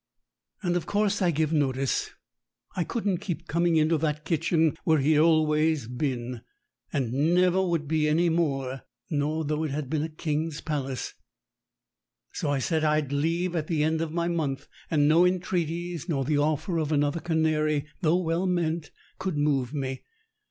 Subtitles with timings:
[0.63, 2.09] And of course I give notice.
[2.75, 6.41] I couldn't keep coming into that kitchen where he'd always been,
[6.91, 11.13] and never would be any more, not though it had been a king's palace.
[12.31, 16.09] So I said as I'd leave at the end of my month, and no entreaties,
[16.09, 18.89] nor the offer of another canary, though well meant,
[19.19, 20.01] could move me.